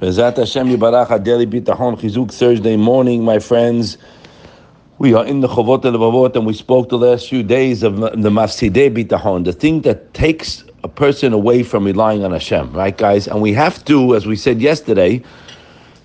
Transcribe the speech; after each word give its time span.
Bezat 0.00 0.38
Hashem 0.38 0.68
Yibarach 0.68 1.22
Daily 1.22 1.46
Bitachon 1.46 2.00
Chizuk 2.00 2.32
Thursday 2.32 2.74
morning, 2.74 3.22
my 3.22 3.38
friends. 3.38 3.98
We 4.96 5.12
are 5.12 5.26
in 5.26 5.40
the 5.40 5.46
Chovot 5.46 5.82
Levavot, 5.82 6.34
and 6.36 6.46
we 6.46 6.54
spoke 6.54 6.88
the 6.88 6.96
last 6.96 7.28
few 7.28 7.42
days 7.42 7.82
of 7.82 7.98
the 7.98 8.30
Mafsidei 8.30 8.88
Bitachon, 8.88 9.44
the 9.44 9.52
thing 9.52 9.82
that 9.82 10.14
takes 10.14 10.64
a 10.82 10.88
person 10.88 11.34
away 11.34 11.62
from 11.62 11.84
relying 11.84 12.24
on 12.24 12.32
Hashem, 12.32 12.72
right, 12.72 12.96
guys? 12.96 13.28
And 13.28 13.42
we 13.42 13.52
have 13.52 13.84
to, 13.84 14.16
as 14.16 14.26
we 14.26 14.36
said 14.36 14.62
yesterday, 14.62 15.22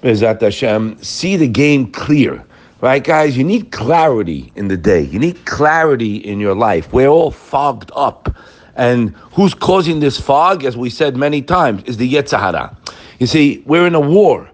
Bezat 0.04 0.42
Hashem, 0.42 1.02
see 1.02 1.38
the 1.38 1.48
game 1.48 1.90
clear. 1.90 2.44
Right, 2.82 3.02
guys, 3.02 3.38
you 3.38 3.46
need 3.46 3.72
clarity 3.72 4.52
in 4.56 4.68
the 4.68 4.76
day. 4.76 5.04
You 5.04 5.20
need 5.20 5.46
clarity 5.46 6.18
in 6.18 6.42
your 6.42 6.54
life. 6.54 6.92
We're 6.92 7.08
all 7.08 7.32
fogged 7.32 7.92
up. 7.96 8.36
And 8.76 9.16
who's 9.34 9.54
causing 9.54 10.00
this 10.00 10.20
fog, 10.20 10.66
as 10.66 10.76
we 10.76 10.90
said 10.90 11.16
many 11.16 11.42
times, 11.42 11.84
is 11.84 11.98
the 11.98 12.12
Yetzer 12.12 12.40
Hara. 12.40 12.76
You 13.20 13.28
see, 13.28 13.64
we're 13.66 13.88
in 13.88 13.96
a 13.96 14.00
war. 14.00 14.50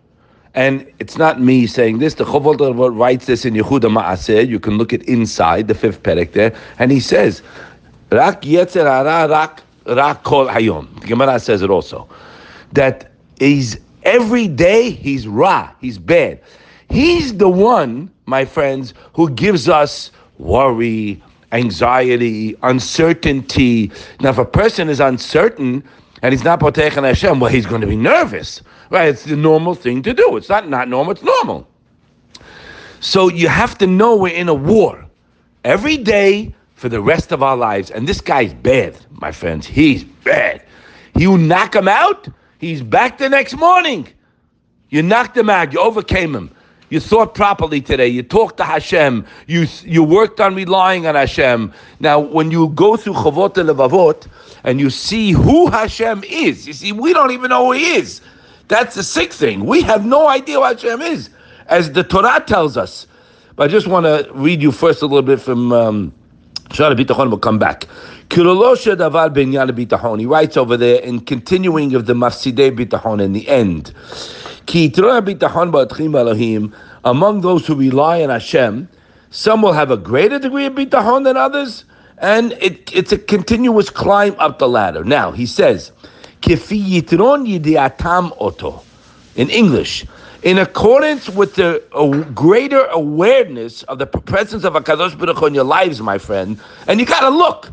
And 0.53 0.85
it's 0.99 1.17
not 1.17 1.39
me 1.39 1.65
saying 1.65 1.99
this. 1.99 2.15
The 2.15 2.25
Chovot 2.25 2.97
writes 2.97 3.25
this 3.25 3.45
in 3.45 3.53
Yichud 3.53 3.81
Hamaaseh. 3.81 4.47
You 4.47 4.59
can 4.59 4.77
look 4.77 4.91
at 4.91 5.01
inside 5.03 5.67
the 5.67 5.73
fifth 5.73 6.03
perek 6.03 6.33
there, 6.33 6.53
and 6.77 6.91
he 6.91 6.99
says, 6.99 7.41
"Rak 8.11 8.41
yetzer 8.41 8.83
hara 8.83 9.29
rak 9.29 9.63
rak 9.85 10.23
kol 10.23 10.47
hayom." 10.47 10.99
The 10.99 11.07
Gemara 11.07 11.39
says 11.39 11.61
it 11.61 11.69
also 11.69 12.05
that 12.73 13.11
he's 13.39 13.79
every 14.03 14.47
day 14.47 14.89
he's 14.89 15.25
ra, 15.25 15.71
he's 15.79 15.97
bad. 15.97 16.41
He's 16.89 17.37
the 17.37 17.47
one, 17.47 18.11
my 18.25 18.43
friends, 18.43 18.93
who 19.13 19.29
gives 19.29 19.69
us 19.69 20.11
worry, 20.37 21.23
anxiety, 21.51 22.55
uncertainty. 22.63 23.91
Now, 24.19 24.29
if 24.29 24.37
a 24.37 24.45
person 24.45 24.89
is 24.89 24.99
uncertain, 24.99 25.83
and 26.21 26.33
he's 26.33 26.43
not 26.43 26.59
Potechan 26.59 27.03
Hashem, 27.03 27.39
well, 27.39 27.51
he's 27.51 27.65
going 27.65 27.81
to 27.81 27.87
be 27.87 27.95
nervous, 27.95 28.61
right? 28.89 29.09
It's 29.09 29.23
the 29.23 29.35
normal 29.35 29.75
thing 29.75 30.01
to 30.03 30.13
do. 30.13 30.37
It's 30.37 30.49
not 30.49 30.69
not 30.69 30.87
normal, 30.87 31.13
it's 31.13 31.23
normal. 31.23 31.67
So 32.99 33.29
you 33.29 33.47
have 33.47 33.77
to 33.79 33.87
know 33.87 34.15
we're 34.15 34.35
in 34.35 34.47
a 34.47 34.53
war 34.53 35.03
every 35.63 35.97
day 35.97 36.53
for 36.75 36.89
the 36.89 37.01
rest 37.01 37.31
of 37.31 37.41
our 37.41 37.57
lives. 37.57 37.89
And 37.91 38.07
this 38.07 38.21
guy's 38.21 38.53
bad, 38.53 38.97
my 39.11 39.31
friends. 39.31 39.65
He's 39.65 40.03
bad. 40.03 40.63
You 41.15 41.37
knock 41.37 41.75
him 41.75 41.87
out, 41.87 42.27
he's 42.59 42.81
back 42.81 43.17
the 43.17 43.29
next 43.29 43.55
morning. 43.55 44.07
You 44.89 45.01
knocked 45.01 45.35
him 45.35 45.49
out, 45.49 45.73
you 45.73 45.79
overcame 45.79 46.35
him. 46.35 46.51
You 46.91 46.99
thought 46.99 47.33
properly 47.33 47.79
today. 47.79 48.09
You 48.09 48.21
talked 48.21 48.57
to 48.57 48.65
Hashem. 48.65 49.25
You 49.47 49.65
you 49.83 50.03
worked 50.03 50.41
on 50.41 50.55
relying 50.55 51.07
on 51.07 51.15
Hashem. 51.15 51.71
Now, 52.01 52.19
when 52.19 52.51
you 52.51 52.67
go 52.67 52.97
through 52.97 53.13
Chovot 53.13 53.53
Levavot 53.53 54.27
and 54.65 54.77
you 54.77 54.89
see 54.89 55.31
who 55.31 55.67
Hashem 55.67 56.25
is, 56.25 56.67
you 56.67 56.73
see 56.73 56.91
we 56.91 57.13
don't 57.13 57.31
even 57.31 57.49
know 57.49 57.67
who 57.67 57.71
He 57.71 57.93
is. 57.93 58.19
That's 58.67 58.95
the 58.95 59.03
sick 59.03 59.31
thing. 59.31 59.65
We 59.65 59.81
have 59.83 60.05
no 60.05 60.27
idea 60.27 60.57
who 60.57 60.63
Hashem 60.63 61.01
is, 61.01 61.29
as 61.67 61.93
the 61.93 62.03
Torah 62.03 62.43
tells 62.45 62.75
us. 62.75 63.07
But 63.55 63.69
I 63.69 63.71
just 63.71 63.87
want 63.87 64.05
to 64.05 64.29
read 64.33 64.61
you 64.61 64.73
first 64.73 65.01
a 65.01 65.05
little 65.05 65.21
bit 65.21 65.39
from. 65.39 65.71
Um, 65.71 66.13
Shaar 66.73 66.95
Bitachon 66.95 67.29
will 67.29 67.37
come 67.37 67.59
back. 67.59 67.87
He 68.33 70.25
writes 70.25 70.57
over 70.57 70.77
there 70.77 71.01
in 71.01 71.19
continuing 71.21 71.93
of 71.95 72.05
the 72.05 72.13
Mafsidei 72.13 72.71
Bitachon 72.71 73.21
in 73.21 73.33
the 73.33 73.47
end. 73.47 73.93
Among 77.03 77.41
those 77.41 77.67
who 77.67 77.75
rely 77.75 78.23
on 78.23 78.29
Hashem, 78.29 78.87
some 79.31 79.61
will 79.61 79.73
have 79.73 79.91
a 79.91 79.97
greater 79.97 80.39
degree 80.39 80.65
of 80.65 80.73
bitachon 80.73 81.23
than 81.23 81.35
others, 81.35 81.85
and 82.19 82.53
it, 82.53 82.93
it's 82.95 83.11
a 83.11 83.17
continuous 83.17 83.89
climb 83.89 84.35
up 84.37 84.59
the 84.59 84.69
ladder. 84.69 85.03
Now, 85.03 85.31
he 85.31 85.45
says, 85.45 85.91
oto, 88.39 88.83
in 89.35 89.49
English, 89.49 90.05
in 90.43 90.57
accordance 90.57 91.29
with 91.29 91.55
the 91.55 91.83
greater 92.33 92.85
awareness 92.85 93.83
of 93.83 93.99
the 93.99 94.07
presence 94.07 94.63
of 94.63 94.73
Kadosh 94.73 95.17
Baruch 95.17 95.41
in 95.43 95.53
your 95.53 95.63
lives, 95.63 96.01
my 96.01 96.17
friend, 96.17 96.59
and 96.87 96.99
you 96.99 97.05
got 97.05 97.21
to 97.21 97.29
look. 97.29 97.71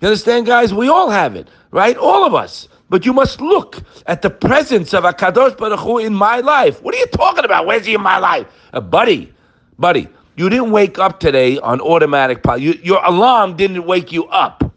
You 0.00 0.08
understand, 0.08 0.46
guys? 0.46 0.74
We 0.74 0.88
all 0.88 1.10
have 1.10 1.36
it, 1.36 1.48
right? 1.70 1.96
All 1.96 2.24
of 2.24 2.34
us. 2.34 2.68
But 2.90 3.04
you 3.04 3.12
must 3.12 3.40
look 3.40 3.82
at 4.06 4.22
the 4.22 4.30
presence 4.30 4.94
of 4.94 5.04
Akadosh 5.04 5.56
Baruch 5.58 5.80
Hu 5.80 5.98
in 5.98 6.14
my 6.14 6.40
life. 6.40 6.82
What 6.82 6.94
are 6.94 6.98
you 6.98 7.06
talking 7.06 7.44
about? 7.44 7.66
Where's 7.66 7.84
he 7.84 7.94
in 7.94 8.00
my 8.00 8.18
life? 8.18 8.46
Uh, 8.72 8.80
buddy, 8.80 9.32
buddy, 9.78 10.08
you 10.36 10.48
didn't 10.48 10.70
wake 10.70 10.98
up 10.98 11.20
today 11.20 11.58
on 11.58 11.80
automatic 11.80 12.42
pilot. 12.42 12.62
You, 12.62 12.72
your 12.82 13.04
alarm 13.04 13.56
didn't 13.56 13.84
wake 13.84 14.10
you 14.10 14.26
up. 14.26 14.72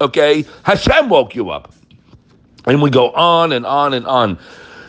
Okay? 0.00 0.44
Hashem 0.64 1.08
woke 1.08 1.34
you 1.34 1.50
up. 1.50 1.72
And 2.66 2.82
we 2.82 2.90
go 2.90 3.10
on 3.12 3.52
and 3.52 3.64
on 3.64 3.94
and 3.94 4.06
on. 4.06 4.38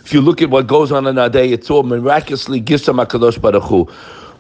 If 0.04 0.14
you 0.14 0.22
look 0.22 0.42
at 0.42 0.50
what 0.50 0.68
goes 0.68 0.92
on 0.92 1.08
in 1.08 1.18
our 1.18 1.30
day, 1.30 1.52
it's 1.52 1.70
all 1.70 1.84
miraculously 1.84 2.60
gifts 2.60 2.88
of 2.88 2.96
Akadosh 2.96 3.40
Baruch 3.42 3.64
Hu. 3.64 3.88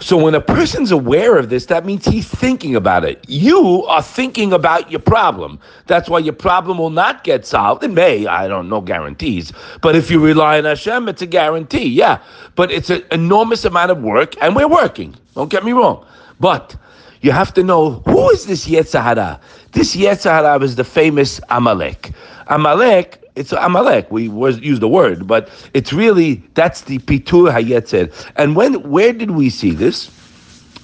So 0.01 0.17
when 0.17 0.33
a 0.33 0.41
person's 0.41 0.91
aware 0.91 1.37
of 1.37 1.49
this, 1.49 1.67
that 1.67 1.85
means 1.85 2.05
he's 2.05 2.27
thinking 2.27 2.75
about 2.75 3.05
it. 3.05 3.23
You 3.27 3.85
are 3.85 4.01
thinking 4.01 4.51
about 4.51 4.89
your 4.89 4.99
problem. 4.99 5.59
That's 5.85 6.09
why 6.09 6.17
your 6.19 6.33
problem 6.33 6.79
will 6.79 6.89
not 6.89 7.23
get 7.23 7.45
solved. 7.45 7.83
It 7.83 7.91
may, 7.91 8.25
I 8.25 8.47
don't 8.47 8.67
know 8.67 8.81
guarantees, 8.81 9.53
but 9.81 9.95
if 9.95 10.09
you 10.09 10.19
rely 10.19 10.57
on 10.57 10.65
Hashem, 10.65 11.07
it's 11.07 11.21
a 11.21 11.27
guarantee. 11.27 11.87
Yeah, 11.87 12.17
but 12.55 12.71
it's 12.71 12.89
an 12.89 13.03
enormous 13.11 13.63
amount 13.63 13.91
of 13.91 14.01
work, 14.01 14.41
and 14.41 14.55
we're 14.55 14.67
working. 14.67 15.15
Don't 15.35 15.51
get 15.51 15.63
me 15.63 15.71
wrong, 15.71 16.03
but 16.39 16.75
you 17.21 17.31
have 17.31 17.53
to 17.53 17.63
know 17.63 18.01
who 18.05 18.29
is 18.31 18.45
this 18.45 18.67
Yetzer 18.67 19.01
Hara. 19.01 19.39
This 19.71 19.95
Yetzer 19.95 20.31
Hara 20.31 20.59
is 20.63 20.75
the 20.75 20.83
famous 20.83 21.39
Amalek. 21.49 22.11
Amalek 22.47 23.21
it's 23.35 23.53
Amalek. 23.53 24.11
We 24.11 24.27
was 24.27 24.59
use 24.59 24.79
the 24.79 24.89
word, 24.89 25.25
but 25.25 25.49
it's 25.73 25.93
really 25.93 26.43
that's 26.53 26.81
the 26.81 26.99
Pitur 26.99 27.51
Hayetzer. 27.51 28.11
And 28.35 28.55
when 28.55 28.89
where 28.89 29.13
did 29.13 29.31
we 29.31 29.49
see 29.49 29.71
this? 29.71 30.11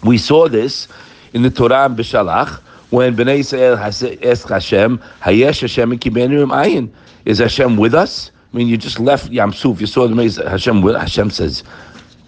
We 0.03 0.17
saw 0.17 0.47
this 0.47 0.87
in 1.33 1.41
the 1.41 1.49
Torah 1.49 1.85
and 1.85 1.97
Bishalach 1.97 2.61
when 2.89 3.15
Bnei 3.15 3.39
Israel 3.39 3.77
asked 3.77 4.47
Hashem, 4.47 4.99
Hayesh 5.21 5.61
Hashem 5.61 5.91
Ayin. 5.99 6.89
Is 7.25 7.39
Hashem 7.39 7.75
with 7.75 7.93
us? 7.93 8.31
I 8.53 8.57
mean, 8.57 8.67
you 8.67 8.77
just 8.77 8.99
left 8.99 9.29
Yam 9.29 9.51
Suf. 9.51 9.81
You 9.81 9.87
saw 9.87 10.07
the 10.07 10.49
Hashem. 10.49 10.81
With 10.81 10.95
Hashem 10.95 11.29
says, 11.29 11.63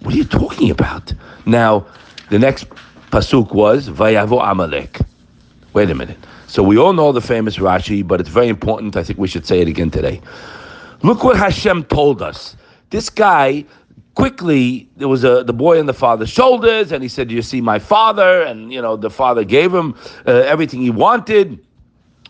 "What 0.00 0.14
are 0.14 0.18
you 0.18 0.24
talking 0.24 0.70
about?" 0.70 1.14
Now, 1.46 1.86
the 2.28 2.38
next 2.38 2.66
pasuk 3.10 3.52
was 3.52 3.88
Vayavo 3.88 4.40
Amalek. 4.48 4.98
Wait 5.72 5.90
a 5.90 5.94
minute. 5.94 6.18
So 6.46 6.62
we 6.62 6.78
all 6.78 6.92
know 6.92 7.12
the 7.12 7.20
famous 7.20 7.58
Rashi, 7.58 8.06
but 8.06 8.20
it's 8.20 8.28
very 8.28 8.48
important. 8.48 8.96
I 8.96 9.04
think 9.04 9.18
we 9.18 9.28
should 9.28 9.46
say 9.46 9.60
it 9.60 9.68
again 9.68 9.90
today. 9.90 10.20
Look 11.02 11.24
what 11.24 11.36
Hashem 11.36 11.84
told 11.84 12.22
us. 12.22 12.56
This 12.90 13.08
guy 13.08 13.64
quickly 14.14 14.88
there 14.96 15.08
was 15.08 15.24
a 15.24 15.44
the 15.44 15.52
boy 15.52 15.78
on 15.78 15.86
the 15.86 15.94
father's 15.94 16.30
shoulders, 16.30 16.92
and 16.92 17.02
he 17.02 17.08
said, 17.08 17.30
"You 17.30 17.42
see 17.42 17.60
my 17.60 17.78
father," 17.78 18.42
and 18.42 18.72
you 18.72 18.82
know 18.82 18.96
the 18.96 19.10
father 19.10 19.44
gave 19.44 19.72
him 19.72 19.94
uh, 20.26 20.32
everything 20.32 20.80
he 20.80 20.90
wanted. 20.90 21.58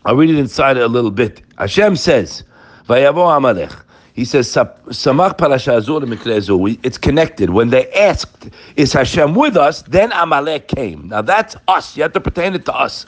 I'll 0.05 0.17
read 0.17 0.31
it 0.31 0.39
inside 0.39 0.77
a 0.77 0.89
little 0.89 1.11
bit. 1.11 1.43
Hashem 1.59 1.97
says, 1.97 2.43
"Vayavo 2.89 3.37
Amalek." 3.37 3.73
He 4.15 4.25
says, 4.25 4.53
"Samach 4.53 5.39
parasha 5.39 5.81
It's 6.83 6.99
connected. 6.99 7.51
When 7.51 7.71
they 7.71 7.91
asked, 7.93 8.51
"Is 8.77 8.93
Hashem 8.93 9.35
with 9.35 9.57
us?" 9.57 9.83
Then 9.83 10.13
Amalek 10.13 10.69
came. 10.69 11.09
Now 11.09 11.23
that's 11.23 11.57
us. 11.69 11.97
You 11.97 12.03
have 12.03 12.13
to 12.15 12.21
pertain 12.21 12.55
it 12.55 12.65
to 12.67 12.75
us. 12.75 13.05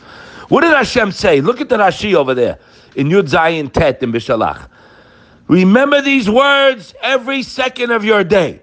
What 0.48 0.62
did 0.62 0.72
Hashem 0.72 1.12
say? 1.12 1.40
Look 1.40 1.60
at 1.60 1.68
the 1.68 1.76
Rashi 1.76 2.14
over 2.14 2.34
there 2.34 2.58
in 2.94 3.08
Yud 3.08 3.28
Zayin 3.28 3.72
Tet 3.72 4.02
in 4.02 4.12
Bishalach. 4.12 4.68
Remember 5.48 6.00
these 6.00 6.30
words 6.30 6.94
every 7.02 7.42
second 7.42 7.90
of 7.90 8.04
your 8.04 8.24
day. 8.24 8.60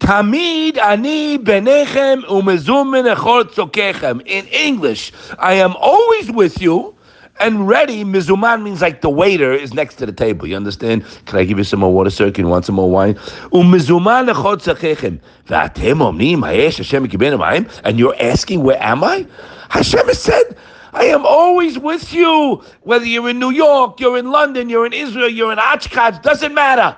Tamid 0.00 0.78
ani 0.78 1.38
benechem 1.38 2.22
umezumin 2.24 3.14
echor. 3.14 4.20
In 4.26 4.46
English, 4.46 5.12
I 5.38 5.54
am 5.54 5.74
always 5.76 6.30
with 6.30 6.62
you 6.62 6.94
and 7.40 7.68
ready. 7.68 8.04
Mizuman 8.04 8.62
means 8.62 8.80
like 8.80 9.00
the 9.00 9.10
waiter 9.10 9.52
is 9.52 9.74
next 9.74 9.96
to 9.96 10.06
the 10.06 10.12
table. 10.12 10.46
You 10.46 10.56
understand? 10.56 11.04
Can 11.26 11.38
I 11.38 11.44
give 11.44 11.58
you 11.58 11.64
some 11.64 11.80
more 11.80 11.92
water, 11.92 12.10
sir? 12.10 12.30
Can 12.30 12.44
you 12.44 12.50
want 12.50 12.64
some 12.64 12.74
more 12.74 12.90
wine? 12.90 13.14
Umezuman 13.52 14.32
echor 14.32 14.56
tzokechem. 14.56 15.20
V'atem 15.46 15.98
omnim 16.00 16.40
hayesh 16.40 16.78
Hashem 16.78 17.80
And 17.84 17.98
you're 17.98 18.16
asking, 18.20 18.62
where 18.62 18.82
am 18.82 19.04
I? 19.04 19.26
Hashem 19.70 20.06
has 20.06 20.20
said, 20.20 20.56
I 20.92 21.04
am 21.04 21.24
always 21.26 21.78
with 21.78 22.12
you. 22.12 22.62
Whether 22.82 23.04
you're 23.04 23.28
in 23.28 23.38
New 23.38 23.50
York, 23.50 24.00
you're 24.00 24.18
in 24.18 24.30
London, 24.30 24.68
you're 24.68 24.86
in 24.86 24.92
Israel, 24.92 25.28
you're 25.28 25.52
in 25.52 25.58
Oshkosh, 25.58 26.18
doesn't 26.20 26.54
matter. 26.54 26.96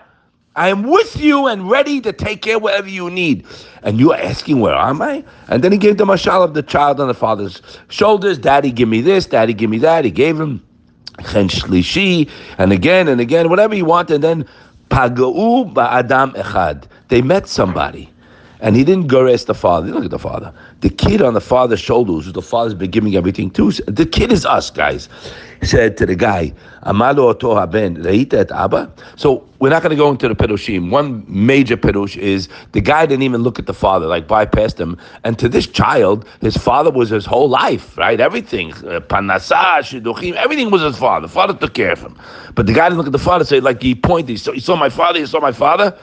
I 0.56 0.68
am 0.68 0.82
with 0.82 1.16
you 1.16 1.46
and 1.46 1.70
ready 1.70 2.00
to 2.00 2.12
take 2.12 2.42
care 2.42 2.58
whatever 2.58 2.88
you 2.88 3.08
need. 3.08 3.46
And 3.82 4.00
you 4.00 4.12
are 4.12 4.18
asking, 4.18 4.60
where 4.60 4.74
am 4.74 5.00
I? 5.00 5.24
And 5.48 5.62
then 5.62 5.70
he 5.70 5.78
gave 5.78 5.96
the 5.96 6.04
mashal 6.04 6.42
of 6.44 6.54
the 6.54 6.62
child 6.62 7.00
on 7.00 7.08
the 7.08 7.14
father's 7.14 7.62
shoulders. 7.88 8.36
Daddy, 8.36 8.72
give 8.72 8.88
me 8.88 9.00
this. 9.00 9.26
Daddy, 9.26 9.54
give 9.54 9.70
me 9.70 9.78
that. 9.78 10.04
He 10.04 10.10
gave 10.10 10.38
him 10.38 10.62
shlishi, 11.18 12.28
and 12.58 12.72
again 12.72 13.06
and 13.08 13.20
again, 13.20 13.48
whatever 13.48 13.74
he 13.74 13.82
wanted. 13.82 14.16
And 14.16 14.24
then 14.24 14.48
pagau 14.88 15.72
ba'adam 15.72 16.34
echad. 16.34 16.84
They 17.08 17.22
met 17.22 17.46
somebody. 17.48 18.10
And 18.60 18.76
he 18.76 18.84
didn't 18.84 19.06
gores 19.06 19.44
the 19.44 19.54
father. 19.54 19.88
Look 19.88 20.04
at 20.04 20.10
the 20.10 20.18
father. 20.18 20.52
The 20.80 20.90
kid 20.90 21.22
on 21.22 21.34
the 21.34 21.40
father's 21.40 21.80
shoulders, 21.80 22.26
who 22.26 22.32
the 22.32 22.42
father's 22.42 22.74
been 22.74 22.90
giving 22.90 23.16
everything 23.16 23.50
to. 23.52 23.70
The 23.70 24.06
kid 24.06 24.32
is 24.32 24.44
us, 24.44 24.70
guys. 24.70 25.08
He 25.60 25.66
said 25.66 25.96
to 25.98 26.06
the 26.06 26.16
guy, 26.16 26.52
Amalo 26.84 27.28
oto 27.28 27.54
haben, 27.54 28.06
et 28.06 28.50
abba? 28.50 28.90
So 29.16 29.46
we're 29.58 29.68
not 29.68 29.82
going 29.82 29.90
to 29.90 29.96
go 29.96 30.10
into 30.10 30.26
the 30.26 30.34
perushim. 30.34 30.90
One 30.90 31.24
major 31.28 31.76
perush 31.76 32.16
is 32.16 32.48
the 32.72 32.80
guy 32.80 33.04
didn't 33.04 33.22
even 33.22 33.42
look 33.42 33.58
at 33.58 33.66
the 33.66 33.74
father, 33.74 34.06
like 34.06 34.26
bypassed 34.26 34.78
him. 34.78 34.96
And 35.24 35.38
to 35.38 35.48
this 35.48 35.66
child, 35.66 36.26
his 36.40 36.56
father 36.56 36.90
was 36.90 37.10
his 37.10 37.26
whole 37.26 37.48
life, 37.48 37.96
right? 37.98 38.20
Everything, 38.20 38.72
uh, 38.72 39.00
panasah, 39.00 39.80
shiduchim, 39.80 40.34
everything 40.34 40.70
was 40.70 40.80
his 40.82 40.98
father. 40.98 41.26
The 41.26 41.32
father 41.32 41.54
took 41.54 41.74
care 41.74 41.92
of 41.92 42.00
him. 42.00 42.18
But 42.54 42.66
the 42.66 42.72
guy 42.72 42.88
didn't 42.88 42.98
look 42.98 43.06
at 43.06 43.12
the 43.12 43.18
father, 43.18 43.44
say 43.44 43.60
like 43.60 43.82
he 43.82 43.94
pointed, 43.94 44.40
saw, 44.40 44.52
he 44.52 44.60
saw 44.60 44.76
my 44.76 44.88
father, 44.88 45.18
he 45.18 45.26
saw 45.26 45.40
my 45.40 45.52
father. 45.52 45.96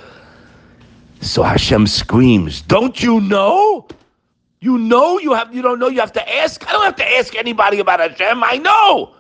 So 1.22 1.44
Hashem 1.44 1.88
screams, 1.88 2.62
Don't 2.62 3.02
you 3.02 3.20
know? 3.22 3.88
You 4.60 4.78
know 4.78 5.20
you 5.20 5.34
have 5.34 5.54
you 5.54 5.62
don't 5.62 5.80
know 5.80 5.88
you 5.88 6.00
have 6.00 6.14
to 6.14 6.36
ask. 6.38 6.68
I 6.68 6.72
don't 6.72 6.84
have 6.84 6.96
to 6.96 7.08
ask 7.18 7.36
anybody 7.36 7.80
about 7.80 8.00
Hashem. 8.00 8.44
I 8.44 8.58
know. 8.58 9.14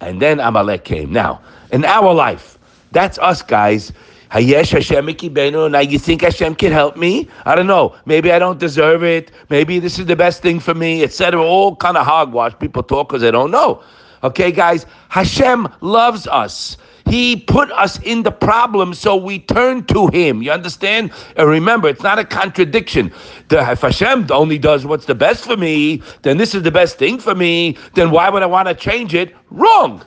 And 0.00 0.22
then 0.22 0.38
Amalek 0.38 0.84
came. 0.84 1.12
Now, 1.12 1.40
in 1.72 1.84
our 1.84 2.14
life, 2.14 2.58
that's 2.92 3.18
us 3.18 3.42
guys. 3.42 3.92
Hayesh 4.30 4.70
Hashem 4.70 5.70
Now 5.72 5.78
you 5.80 5.98
think 5.98 6.22
Hashem 6.22 6.56
can 6.56 6.72
help 6.72 6.96
me? 6.96 7.28
I 7.46 7.54
don't 7.54 7.66
know. 7.66 7.94
Maybe 8.04 8.32
I 8.32 8.38
don't 8.38 8.58
deserve 8.58 9.04
it. 9.04 9.30
Maybe 9.48 9.78
this 9.78 9.98
is 9.98 10.06
the 10.06 10.16
best 10.16 10.42
thing 10.42 10.58
for 10.58 10.74
me, 10.74 11.04
etc. 11.04 11.40
All 11.40 11.76
kind 11.76 11.96
of 11.96 12.04
hogwash. 12.04 12.58
People 12.58 12.82
talk 12.82 13.08
because 13.08 13.22
they 13.22 13.30
don't 13.30 13.50
know. 13.52 13.82
Okay, 14.24 14.50
guys, 14.50 14.86
Hashem 15.08 15.68
loves 15.80 16.26
us. 16.26 16.76
He 17.06 17.36
put 17.36 17.70
us 17.72 18.00
in 18.00 18.22
the 18.22 18.32
problem, 18.32 18.94
so 18.94 19.14
we 19.14 19.38
turn 19.38 19.84
to 19.86 20.08
Him. 20.08 20.42
You 20.42 20.52
understand? 20.52 21.12
And 21.36 21.48
remember, 21.48 21.88
it's 21.88 22.02
not 22.02 22.18
a 22.18 22.24
contradiction. 22.24 23.12
The, 23.48 23.70
if 23.70 23.82
Hashem 23.82 24.28
only 24.30 24.58
does 24.58 24.86
what's 24.86 25.04
the 25.04 25.14
best 25.14 25.44
for 25.44 25.56
me, 25.56 26.02
then 26.22 26.38
this 26.38 26.54
is 26.54 26.62
the 26.62 26.70
best 26.70 26.98
thing 26.98 27.18
for 27.18 27.34
me, 27.34 27.76
then 27.94 28.10
why 28.10 28.30
would 28.30 28.42
I 28.42 28.46
want 28.46 28.68
to 28.68 28.74
change 28.74 29.14
it? 29.14 29.34
Wrong. 29.50 30.02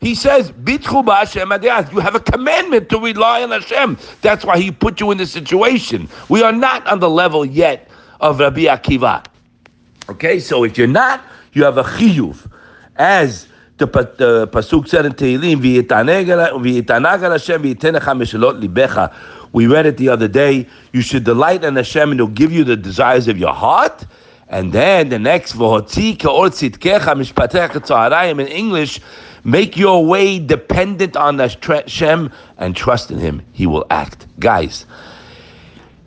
He 0.00 0.14
says, 0.14 0.52
You 0.66 0.78
have 0.78 2.14
a 2.14 2.20
commandment 2.20 2.88
to 2.90 2.98
rely 2.98 3.42
on 3.42 3.50
Hashem. 3.50 3.98
That's 4.20 4.44
why 4.44 4.58
He 4.58 4.70
put 4.70 5.00
you 5.00 5.10
in 5.10 5.18
this 5.18 5.32
situation. 5.32 6.08
We 6.28 6.42
are 6.42 6.52
not 6.52 6.86
on 6.86 7.00
the 7.00 7.10
level 7.10 7.44
yet 7.44 7.88
of 8.20 8.38
Rabbi 8.40 8.64
Akiva. 8.64 9.24
Okay, 10.08 10.38
so 10.38 10.64
if 10.64 10.78
you're 10.78 10.86
not, 10.86 11.24
you 11.54 11.64
have 11.64 11.78
a 11.78 11.82
chiyuv. 11.82 12.50
As 12.96 13.48
the, 13.78 14.48
pasuk 14.52 14.88
said 14.88 15.06
in 15.06 15.12
Tehillim, 15.12 15.60
"V'yitanag 15.60 17.30
Hashem 17.30 17.62
v'yitenecha 17.62 18.00
meshalot 18.00 18.62
libecha." 18.62 19.14
We 19.52 19.66
read 19.66 19.86
it 19.86 19.96
the 19.96 20.08
other 20.08 20.28
day. 20.28 20.66
You 20.92 21.02
should 21.02 21.24
delight 21.24 21.64
in 21.64 21.76
Hashem, 21.76 22.10
and 22.10 22.20
He'll 22.20 22.26
give 22.28 22.52
you 22.52 22.64
the 22.64 22.76
desires 22.76 23.28
of 23.28 23.38
your 23.38 23.52
heart. 23.52 24.06
And 24.48 24.72
then 24.72 25.08
the 25.08 25.18
next 25.18 25.54
v'hotzi 25.54 26.18
ka'or 26.18 26.50
tzitkecha 26.50 27.00
mishpatecha 27.00 27.68
tzarayim 27.68 28.40
in 28.40 28.46
English, 28.48 29.00
make 29.44 29.76
your 29.76 30.04
way 30.04 30.38
dependent 30.38 31.16
on 31.16 31.38
Hashem 31.38 32.32
and 32.58 32.76
trust 32.76 33.10
in 33.10 33.18
Him. 33.18 33.42
He 33.52 33.66
will 33.66 33.86
act, 33.90 34.26
guys 34.38 34.86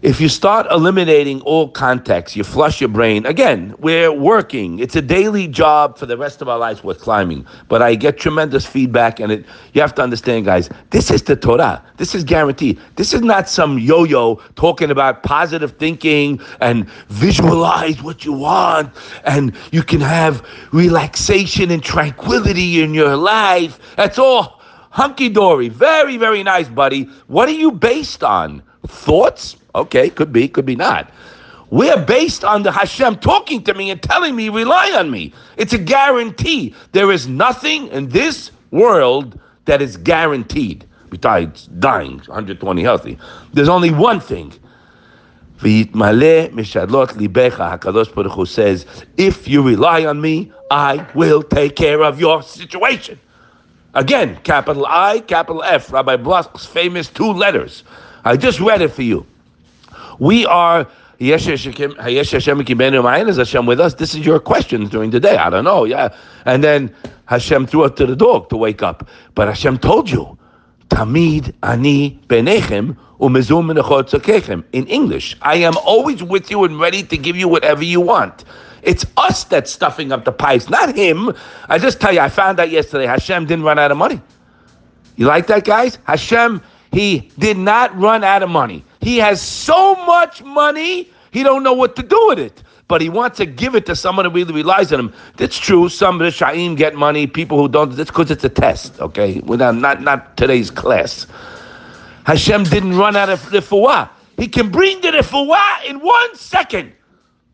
if 0.01 0.21
you 0.21 0.29
start 0.29 0.65
eliminating 0.71 1.41
all 1.41 1.69
context, 1.69 2.35
you 2.35 2.45
flush 2.45 2.79
your 2.79 2.87
brain. 2.87 3.25
Again, 3.25 3.75
we're 3.79 4.13
working. 4.13 4.79
It's 4.79 4.95
a 4.95 5.01
daily 5.01 5.45
job 5.45 5.97
for 5.97 6.05
the 6.05 6.15
rest 6.15 6.41
of 6.41 6.47
our 6.47 6.57
lives 6.57 6.83
with 6.85 6.99
climbing. 7.01 7.45
But 7.67 7.81
I 7.81 7.95
get 7.95 8.17
tremendous 8.17 8.65
feedback, 8.65 9.19
and 9.19 9.31
it. 9.31 9.45
You 9.73 9.81
have 9.81 9.93
to 9.95 10.01
understand, 10.01 10.45
guys. 10.45 10.69
This 10.91 11.11
is 11.11 11.23
the 11.23 11.35
Torah. 11.35 11.83
This 11.97 12.15
is 12.15 12.23
guaranteed. 12.23 12.79
This 12.95 13.13
is 13.13 13.21
not 13.21 13.49
some 13.49 13.77
yo-yo 13.77 14.35
talking 14.55 14.89
about 14.89 15.23
positive 15.23 15.73
thinking 15.77 16.39
and 16.61 16.89
visualize 17.09 18.01
what 18.01 18.23
you 18.23 18.31
want, 18.31 18.93
and 19.25 19.53
you 19.73 19.83
can 19.83 19.99
have 19.99 20.45
relaxation 20.71 21.71
and 21.71 21.83
tranquility 21.83 22.81
in 22.81 22.93
your 22.93 23.17
life. 23.17 23.79
That's 23.97 24.17
all 24.17 24.61
hunky 24.91 25.27
dory. 25.27 25.67
Very, 25.67 26.15
very 26.15 26.41
nice, 26.41 26.69
buddy. 26.69 27.03
What 27.27 27.49
are 27.49 27.53
you 27.53 27.71
based 27.71 28.23
on? 28.23 28.63
Thoughts? 28.87 29.57
Okay, 29.75 30.10
could 30.10 30.33
be, 30.33 30.48
could 30.48 30.66
be 30.66 30.75
not. 30.75 31.12
We're 31.69 32.04
based 32.04 32.44
on 32.44 32.63
the 32.63 32.71
Hashem 32.71 33.18
talking 33.18 33.63
to 33.63 33.74
me 33.74 33.92
and 33.92 34.01
telling 34.01 34.36
me, 34.36 34.50
rely 34.50 34.92
on 34.92 35.12
me. 35.12 35.33
It's 35.57 35.74
a 35.74 35.77
guarantee. 35.77 36.74
There 36.94 37.12
is 37.12 37.27
nothing 37.27 37.88
in 37.89 38.10
this 38.10 38.51
world 38.71 39.39
that 39.66 39.81
is 39.81 39.98
guaranteed 39.98 40.86
besides 41.10 41.68
dying, 41.80 42.18
120 42.18 42.81
healthy. 42.81 43.18
There's 43.54 43.69
only 43.69 43.92
one 43.92 44.19
thing. 44.19 44.54
HaKadosh 45.60 46.45
Baruch 48.16 48.31
Hu 48.31 48.45
says, 48.45 48.86
if 49.18 49.48
you 49.48 49.62
rely 49.62 50.06
on 50.06 50.21
me, 50.21 50.51
I 50.71 51.06
will 51.13 51.44
take 51.44 51.75
care 51.75 52.04
of 52.04 52.19
your 52.19 52.42
situation. 52.44 53.19
Again, 53.94 54.39
capital 54.44 54.86
I, 54.86 55.19
capital 55.21 55.63
F, 55.63 55.92
Rabbi 55.92 56.16
Bloch's 56.16 56.66
famous 56.66 57.10
two 57.10 57.31
letters. 57.31 57.83
I 58.24 58.38
just 58.38 58.60
read 58.60 58.81
it 58.81 58.89
for 58.89 59.01
you. 59.01 59.25
We 60.19 60.45
are 60.45 60.88
is 61.19 61.45
Hashem 61.48 63.66
with 63.66 63.80
us? 63.80 63.94
This 63.95 64.16
is 64.16 64.25
your 64.25 64.39
questions 64.39 64.89
during 64.89 65.10
the 65.10 65.19
day. 65.19 65.36
I 65.36 65.50
don't 65.50 65.66
know. 65.66 65.83
Yeah. 65.83 66.16
And 66.45 66.63
then 66.63 66.95
Hashem 67.25 67.68
threw 67.68 67.86
it 67.86 67.98
to 67.98 68.06
the 68.06 68.16
dog 68.16 68.50
to 68.50 68.57
wake 68.57 68.81
up. 68.81 69.10
But 69.36 69.50
Hashem 69.50 69.80
told 69.80 70.10
you, 70.10 70.38
Tamid 70.89 71.54
ani 71.62 72.19
benechem 72.27 72.98
umezum 73.19 74.63
In 74.71 74.88
English, 74.88 75.36
I 75.42 75.56
am 75.56 75.74
always 75.86 76.24
with 76.24 76.50
you 76.50 76.63
and 76.63 76.80
ready 76.80 77.04
to 77.04 77.18
give 77.18 77.36
you 77.36 77.48
whatever 77.48 77.83
you 77.83 78.01
want. 78.01 78.45
It's 78.81 79.06
us 79.18 79.44
that's 79.44 79.71
stuffing 79.71 80.13
up 80.13 80.24
the 80.24 80.31
pipes, 80.31 80.69
not 80.69 80.95
him. 80.95 81.33
I 81.68 81.80
just 81.80 82.00
tell 82.00 82.13
you, 82.13 82.21
I 82.21 82.30
found 82.30 82.62
out 82.62 82.71
yesterday 82.71 83.06
Hashem 83.06 83.45
didn't 83.45 83.66
run 83.66 83.77
out 83.77 83.92
of 83.92 83.98
money. 83.98 84.21
You 85.18 85.25
like 85.25 85.48
that, 85.48 85.66
guys? 85.66 85.98
Hashem, 86.06 86.62
he 86.94 87.30
did 87.38 87.57
not 87.57 87.95
run 88.00 88.24
out 88.24 88.42
of 88.42 88.50
money. 88.50 88.86
He 89.01 89.17
has 89.17 89.41
so 89.41 89.95
much 90.05 90.43
money, 90.43 91.09
he 91.31 91.43
don't 91.43 91.63
know 91.63 91.73
what 91.73 91.95
to 91.95 92.03
do 92.03 92.21
with 92.27 92.39
it. 92.39 92.63
But 92.87 93.01
he 93.01 93.09
wants 93.09 93.37
to 93.37 93.45
give 93.45 93.75
it 93.75 93.85
to 93.85 93.95
someone 93.95 94.25
who 94.25 94.31
really 94.31 94.51
relies 94.51 94.91
on 94.91 94.99
him. 94.99 95.13
That's 95.37 95.59
true. 95.59 95.89
Some 95.89 96.15
of 96.15 96.21
the 96.21 96.31
Sha'im 96.31 96.75
get 96.75 96.95
money, 96.95 97.27
people 97.27 97.59
who 97.59 97.69
don't. 97.69 97.91
That's 97.91 98.09
because 98.09 98.31
it's 98.31 98.43
a 98.43 98.49
test, 98.49 98.99
okay? 98.99 99.41
Without, 99.41 99.75
not, 99.75 100.01
not 100.01 100.35
today's 100.37 100.71
class. 100.71 101.27
Hashem 102.25 102.63
didn't 102.63 102.97
run 102.97 103.15
out 103.15 103.29
of 103.29 103.41
refuah. 103.43 104.09
He 104.37 104.47
can 104.47 104.69
bring 104.69 105.01
the 105.01 105.09
refuah 105.09 105.85
in 105.85 105.99
one 105.99 106.35
second. 106.35 106.91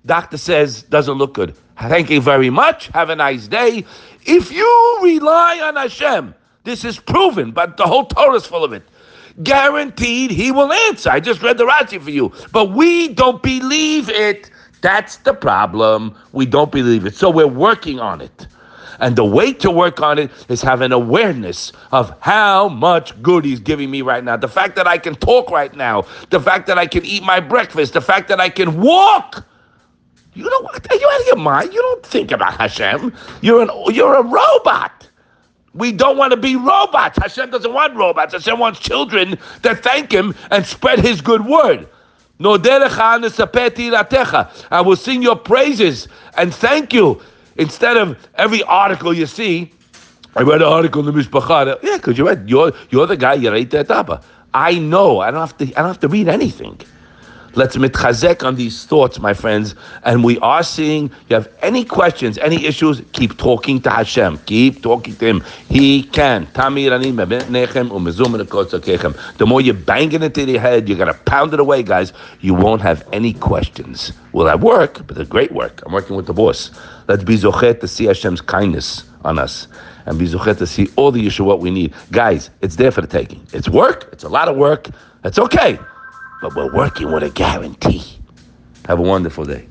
Doctor 0.06 0.38
says, 0.38 0.83
doesn't 0.83 1.15
look 1.15 1.33
good. 1.33 1.53
Thank 1.80 2.09
you 2.09 2.21
very 2.21 2.50
much. 2.50 2.88
Have 2.88 3.09
a 3.09 3.15
nice 3.15 3.47
day. 3.47 3.83
If 4.25 4.53
you 4.53 5.00
rely 5.03 5.59
on 5.62 5.75
Hashem, 5.75 6.33
this 6.63 6.86
is 6.86 6.97
proven, 6.97 7.51
but 7.51 7.75
the 7.75 7.86
whole 7.86 8.06
Torah 8.06 8.36
is 8.36 8.45
full 8.45 8.63
of 8.63 8.71
it 8.71 8.83
guaranteed 9.44 10.32
he 10.32 10.52
will 10.52 10.72
answer. 10.72 11.10
I 11.10 11.20
just 11.20 11.42
read 11.42 11.58
the 11.58 11.66
Rashi 11.66 12.02
for 12.02 12.10
you. 12.12 12.32
But 12.52 12.71
we 12.71 13.09
don't 13.09 13.42
believe 13.44 14.09
it. 14.09 14.50
That's 14.81 15.18
the 15.18 15.33
problem. 15.33 16.16
We 16.31 16.45
don't 16.45 16.71
believe 16.71 17.06
it. 17.06 17.16
So 17.16 17.30
we're 17.30 17.48
working 17.48 18.00
on 18.00 18.21
it. 18.21 18.48
And 19.00 19.16
the 19.16 19.26
way 19.26 19.52
to 19.54 19.69
work 19.71 20.02
on 20.02 20.19
it 20.19 20.31
is 20.48 20.62
have 20.62 20.81
an 20.81 20.92
awareness 20.92 21.71
of 21.92 22.18
how 22.21 22.69
much 22.69 23.19
good 23.21 23.44
he's 23.44 23.59
giving 23.59 23.92
me 23.92 24.02
right 24.02 24.24
now. 24.24 24.38
The 24.38 24.48
fact 24.48 24.76
that 24.78 24.88
I 24.88 24.98
can 24.98 25.16
talk 25.16 25.52
right 25.52 25.74
now, 25.76 26.06
the 26.30 26.40
fact 26.40 26.68
that 26.68 26.78
I 26.78 26.88
can 26.88 27.04
eat 27.04 27.24
my 27.24 27.40
breakfast, 27.40 27.94
the 27.94 28.02
fact 28.02 28.30
that 28.30 28.40
I 28.40 28.50
can 28.50 28.80
walk. 28.80 29.45
You 30.33 30.44
know 30.44 30.62
what? 30.62 30.90
Are 30.92 30.95
you 30.95 31.09
out 31.14 31.21
of 31.21 31.28
your 31.28 31.36
mind? 31.38 31.74
You 31.74 31.81
don't 31.81 32.06
think 32.06 32.31
about 32.31 32.54
Hashem. 32.56 33.14
You're 33.42 33.62
an 33.64 33.69
you're 33.94 34.16
a 34.16 34.24
robot. 34.24 35.05
We 35.76 35.92
don't 35.92 36.18
want 36.18 36.32
to 36.32 36.38
be 36.38 36.56
robots. 36.56 37.18
Hashem 37.18 37.52
doesn't 37.52 37.74
want 37.74 37.96
robots. 37.96 38.34
Hashem 38.34 38.58
wants 38.58 38.80
children 38.80 39.38
that 39.62 39.84
thank 39.84 40.12
Him 40.12 40.34
and 40.50 40.66
spread 40.66 41.00
His 41.00 41.22
good 41.22 41.46
word. 41.46 41.88
I 42.40 42.44
will 44.84 44.96
sing 44.96 45.22
your 45.22 45.36
praises 45.36 46.08
and 46.38 46.54
thank 46.54 46.94
you. 46.94 47.22
Instead 47.58 47.98
of 47.98 48.18
every 48.36 48.64
article 48.64 49.14
you 49.14 49.26
see, 49.26 49.72
I 50.36 50.42
read 50.42 50.62
an 50.62 50.68
article 50.68 51.08
in 51.08 51.14
the 51.14 51.22
Mishpachah. 51.22 51.82
Yeah, 51.82 51.98
because 51.98 52.18
you 52.18 52.28
read, 52.28 52.50
you're, 52.50 52.74
you're 52.90 53.08
the 53.08 53.16
guy, 53.16 53.36
you 53.36 53.52
read 53.52 53.70
that 53.72 53.88
I 54.54 54.80
know. 54.80 55.20
I 55.20 55.32
don't 55.32 55.42
have 55.42 55.58
to. 55.58 55.66
I 55.66 55.82
don't 55.82 55.88
have 55.88 56.00
to 56.00 56.08
read 56.08 56.30
anything. 56.30 56.80
Let's 57.57 57.78
mitchazek 57.78 58.45
on 58.45 58.56
these 58.56 58.83
thoughts, 58.83 59.18
my 59.19 59.33
friends. 59.33 59.76
And 60.04 60.26
we 60.26 60.38
are 60.40 60.62
seeing, 60.62 61.09
you 61.30 61.35
have 61.35 61.47
any 61.62 61.85
questions, 61.85 62.38
any 62.40 62.66
issues, 62.66 63.02
keep 63.14 63.38
talking 63.38 63.81
to 63.83 63.90
Hashem. 63.90 64.40
Keep 64.40 64.83
talking 64.83 65.16
to 65.16 65.26
Him. 65.26 65.44
He 65.69 66.04
can. 66.04 66.50
The 66.54 67.35
more 69.47 69.62
you 69.62 69.71
bang 69.74 70.12
it 70.12 70.21
into 70.21 70.44
your 70.44 70.59
head, 70.59 70.90
you're 70.90 70.97
going 70.97 71.14
to 71.14 71.19
pound 71.21 71.54
it 71.54 71.62
away, 71.62 71.81
guys. 71.81 72.12
You 72.42 72.54
won't 72.54 72.81
have 72.81 73.07
any 73.14 73.31
questions. 73.31 74.12
Will 74.33 74.50
I 74.50 74.56
work? 74.56 75.07
But 75.07 75.18
it's 75.18 75.30
great 75.30 75.54
work. 75.54 75.81
I'm 75.85 75.94
working 75.94 76.18
with 76.18 76.26
the 76.26 76.33
boss. 76.33 76.71
Let's 77.07 77.24
be 77.24 77.38
zochet 77.38 77.80
to 77.80 77.88
see 77.88 78.04
Hashem's 78.04 78.42
kindness 78.42 79.06
on 79.24 79.40
us 79.40 79.69
and 80.07 80.19
be 80.19 80.28
zochet 80.28 80.57
to 80.57 80.68
see 80.68 80.90
all 80.97 81.09
the 81.09 81.26
Yeshua 81.26 81.57
we 81.57 81.71
need. 81.71 81.94
Guys, 82.12 82.50
it's 82.62 82.76
there 82.76 82.92
for 82.92 83.00
the 83.00 83.07
taking. 83.07 83.47
It's 83.54 83.69
work. 83.69 84.09
It's 84.12 84.26
a 84.26 84.30
lot 84.30 84.50
of 84.50 84.57
work. 84.57 84.90
That's 85.21 85.40
okay 85.40 85.80
but 86.49 86.56
we're 86.56 86.71
working 86.71 87.11
with 87.11 87.23
a 87.23 87.30
guarantee. 87.30 88.04
Have 88.87 88.99
a 88.99 89.02
wonderful 89.02 89.45
day. 89.45 89.68